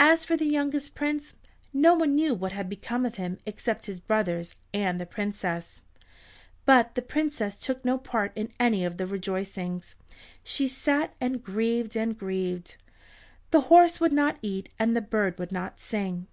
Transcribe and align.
As 0.00 0.24
for 0.24 0.36
the 0.36 0.44
youngest 0.44 0.96
Prince 0.96 1.34
no 1.72 1.94
one 1.94 2.16
knew 2.16 2.34
what 2.34 2.50
had 2.50 2.68
become 2.68 3.06
of 3.06 3.14
him 3.14 3.38
except 3.46 3.86
his 3.86 4.00
brothers 4.00 4.56
and 4.74 5.00
the 5.00 5.06
Princess. 5.06 5.82
But 6.66 6.96
the 6.96 7.00
Princess 7.02 7.56
took 7.56 7.84
no 7.84 7.96
part 7.96 8.32
in 8.34 8.50
any 8.58 8.84
of 8.84 8.96
the 8.96 9.06
rejoicings. 9.06 9.94
She 10.42 10.66
sat 10.66 11.14
and 11.20 11.44
grieved 11.44 11.94
and 11.96 12.18
grieved. 12.18 12.76
The 13.52 13.60
horse 13.70 14.00
would 14.00 14.12
not 14.12 14.40
eat 14.42 14.68
and 14.80 14.96
the 14.96 15.00
bird 15.00 15.38
would 15.38 15.52
not 15.52 15.78
sing. 15.78 16.26